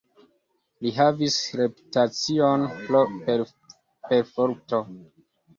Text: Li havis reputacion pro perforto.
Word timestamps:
Li 0.85 0.93
havis 0.99 1.35
reputacion 1.59 2.65
pro 2.87 3.05
perforto. 4.09 4.83